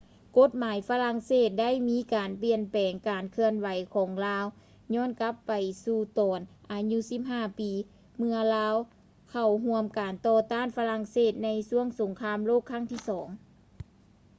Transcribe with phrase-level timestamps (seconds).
[0.37, 4.45] ກົດໝາຍຝຣັ່ງເສດໄດ້ມີການປ່ຽນແປງ ການເຄື່ອນໄຫວຂອງລາວ
[4.95, 5.51] ຍ້ອນກັບໄປ
[5.83, 6.39] ສູ່ຕອນ
[6.71, 6.97] ອາຍຸ
[7.29, 7.71] 15 ປີ
[8.17, 8.75] ເມື່ອລາວ
[9.31, 13.23] ເຂົ້າຮ່ວມການຕໍ່ຕ້ານຝຣັ່ງເສດໃນຊ່ວງສົງຄາມໂລກຄັ້ງທີ ii